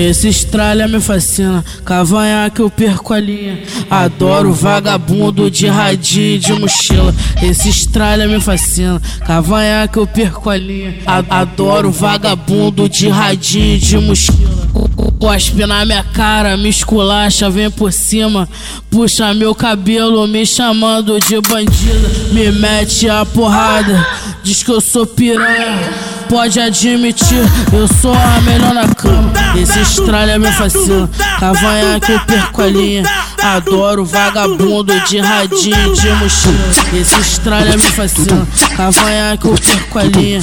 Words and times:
Esse 0.00 0.28
estralha 0.28 0.88
me 0.88 0.98
fascina, 0.98 1.62
cavanhaque 1.84 2.60
eu 2.60 2.70
perco 2.70 3.12
a 3.12 3.20
linha. 3.20 3.58
Adoro 3.90 4.50
vagabundo 4.50 5.50
de 5.50 5.66
radinho 5.66 6.38
de 6.38 6.54
mochila. 6.54 7.14
Esse 7.42 7.68
estralha 7.68 8.26
me 8.26 8.40
fascina, 8.40 8.98
cavanhaque 9.26 9.98
eu 9.98 10.06
perco 10.06 10.48
a 10.48 10.56
linha. 10.56 10.94
Adoro 11.28 11.90
vagabundo 11.90 12.88
de 12.88 13.10
radinho 13.10 13.78
de 13.78 13.98
mochila. 13.98 14.70
Cospe 15.18 15.66
na 15.66 15.84
minha 15.84 16.02
cara, 16.02 16.56
me 16.56 16.70
esculacha, 16.70 17.50
vem 17.50 17.70
por 17.70 17.92
cima. 17.92 18.48
Puxa 18.90 19.34
meu 19.34 19.54
cabelo, 19.54 20.26
me 20.26 20.46
chamando 20.46 21.20
de 21.20 21.38
bandida. 21.42 22.08
Me 22.32 22.50
mete 22.50 23.06
a 23.06 23.26
porrada, 23.26 24.06
diz 24.42 24.62
que 24.62 24.70
eu 24.70 24.80
sou 24.80 25.06
piranha 25.06 26.19
pode 26.30 26.60
admitir, 26.60 27.42
eu 27.72 27.88
sou 28.00 28.14
a 28.14 28.40
melhor 28.42 28.72
na 28.72 28.86
cama. 28.94 29.32
Esse 29.60 29.80
estralha 29.80 30.38
me 30.38 30.50
fascina, 30.52 31.10
cavanhaque 31.40 32.12
eu 32.12 32.20
perco 32.20 32.62
a 32.62 32.66
linha. 32.66 33.02
Adoro 33.42 34.04
vagabundo 34.04 34.98
de 35.00 35.18
radinho 35.18 35.92
de 35.92 36.08
mochila. 36.10 37.00
Esse 37.00 37.20
estralha 37.20 37.76
me 37.76 37.82
fascina, 37.82 38.46
cavanhaque 38.76 39.48
eu 39.48 39.54
perco 39.54 39.98
a 39.98 40.04
linha. 40.04 40.40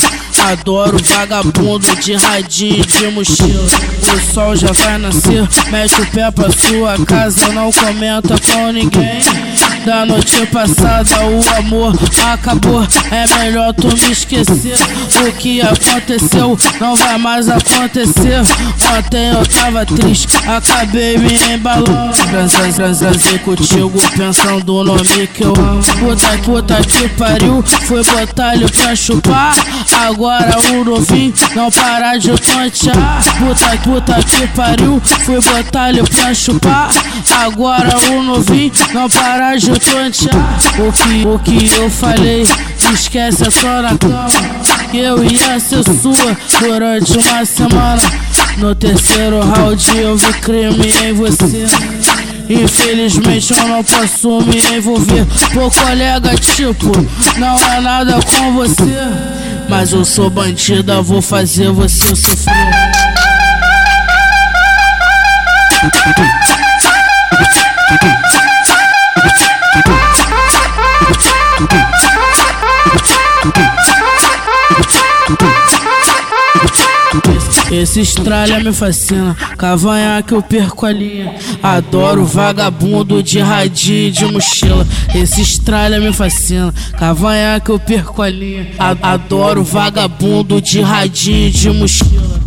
Adoro 0.52 0.98
vagabundo 1.02 1.96
de 1.96 2.16
radinho 2.16 2.86
de 2.86 3.08
mochila. 3.08 3.68
O 4.14 4.34
sol 4.34 4.56
já 4.58 4.74
vai 4.74 4.98
nascer, 4.98 5.48
mete 5.72 6.02
o 6.02 6.06
pé 6.08 6.30
pra 6.32 6.52
sua 6.52 7.06
casa, 7.06 7.48
não 7.54 7.72
comenta 7.72 8.36
com 8.40 8.72
ninguém. 8.74 9.22
Da 9.88 10.06
noite 10.06 10.46
passada 10.48 11.10
o 11.28 11.60
amor 11.60 11.96
acabou, 12.34 12.86
é 13.10 13.26
melhor 13.40 13.74
tu 13.74 13.88
me 13.88 14.12
esquecer. 14.12 14.76
O 15.26 15.32
que 15.32 15.62
aconteceu 15.62 16.60
não 16.78 16.94
vai 16.94 17.18
mais 17.18 17.48
acontecer. 17.48 18.42
Ontem 18.98 19.30
eu 19.32 19.46
tava 19.46 19.86
triste, 19.86 20.28
acabei 20.46 21.18
me 21.18 21.40
embalando. 21.54 22.12
Transei, 22.76 23.40
contigo 23.40 23.98
pensando 24.18 24.66
no 24.66 24.84
nome 24.84 25.28
que 25.28 25.46
eu 25.46 25.54
amo. 25.56 25.82
Puta, 25.82 26.38
puta 26.44 26.76
que 26.84 27.08
pariu, 27.08 27.64
foi 27.64 28.04
botalho 28.04 28.70
pra 28.70 28.94
chupar. 28.94 29.56
Agora 30.06 30.54
o 30.74 30.84
novinho 30.84 31.34
não 31.56 31.72
para 31.72 32.18
de 32.18 32.32
tontear. 32.32 33.24
Puta, 33.40 33.78
puta 33.78 34.16
que 34.22 34.48
pariu, 34.48 35.02
foi 35.24 35.40
botalho 35.40 36.04
pra 36.04 36.34
chupar. 36.34 36.90
Agora 37.40 37.96
o 38.12 38.22
novinho 38.22 38.72
não 38.94 39.10
para 39.10 39.56
de 39.56 39.77
O 39.78 40.92
que, 40.92 41.28
o 41.28 41.40
que 41.40 41.76
eu 41.78 41.88
falei, 41.88 42.44
esquece 42.92 43.48
a 43.48 43.52
só 43.52 43.82
na 43.84 43.96
cama. 43.96 44.26
Eu 44.92 45.24
ia 45.24 45.60
ser 45.60 45.84
sua 45.84 46.36
durante 46.60 47.16
uma 47.18 47.46
semana. 47.46 48.02
No 48.58 48.74
terceiro 48.74 49.40
round 49.40 49.98
eu 49.98 50.18
vi 50.18 50.34
crime 50.34 50.94
em 51.04 51.14
você. 51.14 51.68
Infelizmente 52.50 53.54
eu 53.54 53.68
não 53.68 53.84
posso 53.84 54.42
me 54.42 54.58
envolver 54.78 55.28
Pô 55.54 55.70
colega, 55.70 56.34
tipo, 56.36 56.92
não 57.38 57.58
é 57.58 57.82
nada 57.82 58.14
com 58.22 58.54
você 58.54 58.84
Mas 59.68 59.92
eu 59.92 60.06
sou 60.06 60.30
bandida, 60.30 61.02
vou 61.02 61.22
fazer 61.22 61.72
você 61.72 62.16
sofrer 62.16 62.56
Esse 77.72 78.00
estralha 78.00 78.62
me 78.62 78.72
fascina, 78.72 79.36
cavanhaque 79.58 80.34
eu 80.34 80.42
perco 80.42 80.86
a 80.86 80.92
linha. 80.92 81.36
Adoro 81.62 82.26
vagabundo 82.26 83.22
de 83.22 83.40
radinho 83.40 84.10
de 84.10 84.26
mochila. 84.26 84.88
Esse 85.14 85.42
estralha 85.42 86.00
me 86.00 86.14
fascina, 86.14 86.74
cavanhaque 86.98 87.70
eu 87.70 87.78
perco 87.78 88.22
a 88.22 88.30
linha. 88.30 88.68
Adoro 89.02 89.64
vagabundo 89.64 90.62
de 90.62 90.80
radinho 90.80 91.52
de 91.52 91.70
mochila. 91.70 92.40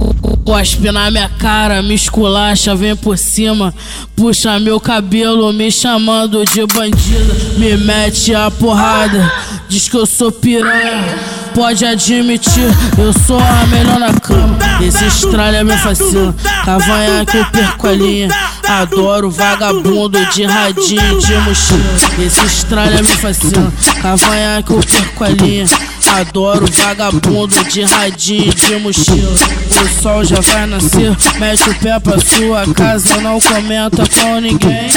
Cospe 0.42 0.91
na 0.91 1.10
minha 1.10 1.28
cara, 1.28 1.82
me 1.82 1.94
esculacha, 1.94 2.75
vem 2.75 2.97
por 2.97 3.19
cima. 3.19 3.75
Puxa 4.16 4.59
meu 4.59 4.80
cabelo, 4.80 5.53
me 5.53 5.70
chamando 5.70 6.44
de 6.47 6.64
bandida. 6.66 7.36
Me 7.59 7.76
mete 7.76 8.34
a 8.34 8.50
porrada, 8.50 9.30
diz 9.69 9.86
que 9.86 9.97
eu 9.97 10.06
sou 10.06 10.32
piranha 10.32 11.40
pode 11.55 11.84
admitir, 11.84 12.71
eu 12.99 13.12
sou 13.27 13.38
a 13.38 13.66
melhor 13.66 13.99
na 13.99 14.12
cama. 14.21 14.59
Esse 14.81 15.05
estralha 15.05 15.65
me 15.65 15.77
fascina, 15.78 16.34
cavanhaque 16.65 17.37
eu 17.37 17.44
perco 17.47 17.87
a 17.87 17.93
linha. 17.93 18.28
Adoro 18.66 19.31
vagabundo 19.31 20.25
de 20.27 20.44
radinho 20.44 21.19
de 21.21 21.34
mochila. 21.39 22.25
Esse 22.25 22.44
estralha 22.44 23.03
me 23.03 23.09
fascina, 23.09 23.72
cavanhaque 24.00 24.72
eu 24.72 24.81
perco 24.81 25.25
a 25.25 25.28
linha. 25.28 25.66
Adoro 26.06 26.66
vagabundo 26.66 27.65
de 27.65 27.83
radinho 27.83 28.55
de 28.55 28.77
mochila. 28.77 29.34
O 29.83 30.03
sol 30.03 30.25
já 30.25 30.41
vai 30.41 30.66
nascer, 30.66 31.16
mete 31.39 31.71
o 31.71 31.75
pé 31.77 31.99
pra 32.00 32.19
sua 32.19 32.66
casa, 32.75 33.21
não 33.21 33.41
comenta 33.41 34.03
com 34.06 34.41
ninguém. 34.41 34.89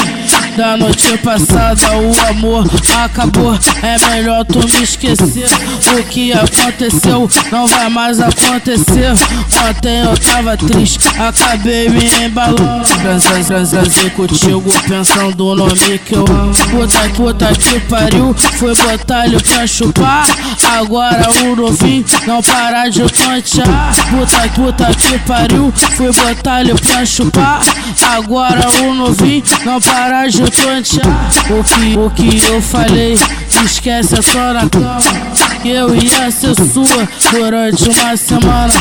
Da 0.55 0.77
noite 0.77 1.17
passada 1.17 1.97
o 1.97 2.27
amor 2.29 2.63
acabou, 3.03 3.57
é 3.81 3.97
melhor 4.11 4.45
tu 4.45 4.59
me 4.59 4.83
esquecer. 4.83 5.47
O 5.97 6.03
que 6.03 6.31
aconteceu 6.31 7.27
não 7.51 7.65
vai 7.65 7.89
mais 7.89 8.19
acontecer. 8.21 9.13
Ontem 9.67 10.03
eu 10.03 10.15
tava 10.17 10.55
triste, 10.55 11.07
acabei 11.19 11.89
me 11.89 12.05
embalando. 12.23 12.85
Transei, 13.01 14.09
contigo, 14.11 14.71
pensando 14.87 15.43
no 15.43 15.55
nome 15.55 15.99
que 15.99 16.13
eu 16.13 16.25
amo. 16.29 16.53
Puta, 16.53 17.09
puta 17.15 17.47
que 17.55 17.79
pariu, 17.81 18.35
foi 18.59 18.75
botalho 18.75 19.41
pra 19.41 19.65
chupar. 19.65 20.27
Agora 20.77 21.29
o 21.45 21.55
novinho 21.55 22.05
não 22.27 22.43
para 22.43 22.89
de 22.89 23.01
tontear. 23.01 23.95
Puta, 24.09 24.49
puta 24.49 24.85
que 24.93 25.17
pariu, 25.19 25.73
foi 25.97 26.11
botalho 26.11 26.75
pra 26.75 27.05
chupar. 27.05 27.61
Agora 28.15 28.67
o 28.83 28.93
novinho 28.93 29.43
não 29.65 29.81
para 29.81 30.27
de 30.27 30.42
O 31.49 31.63
que, 31.63 31.97
o 31.97 32.09
que 32.09 32.45
eu 32.47 32.61
falei, 32.61 33.17
esquece, 33.65 34.19
é 34.19 34.21
só 34.21 34.53
na 34.53 34.69
cama. 34.69 34.97
Eu 35.63 35.95
ia 35.95 36.29
ser 36.31 36.55
sua 36.55 37.07
durante 37.31 37.89
uma 37.89 38.17
semana. 38.17 38.73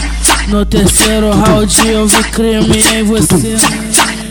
No 0.49 0.67
terceiro 0.67 1.31
round 1.31 1.89
eu 1.89 2.07
vi 2.09 2.25
crime 2.25 2.83
em 2.95 3.05
você. 3.05 3.57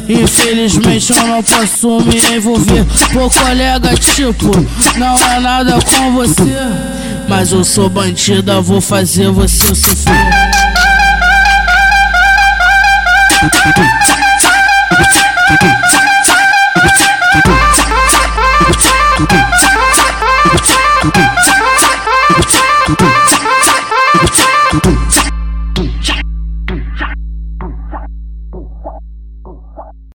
Infelizmente 0.10 1.14
eu 1.14 1.28
não 1.28 1.42
posso 1.42 2.02
me 2.02 2.18
envolver. 2.36 2.86
Pô, 3.14 3.30
colega, 3.30 3.96
tipo, 3.96 4.52
não 4.98 5.16
é 5.16 5.40
nada 5.40 5.80
com 5.80 6.12
você. 6.14 6.58
Mas 7.30 7.54
eu 7.54 7.64
sou 7.64 7.90
bandida, 7.90 8.60
vou 8.60 8.82
fazer 8.82 9.30
você 9.32 9.74
sofrer. 9.74 10.52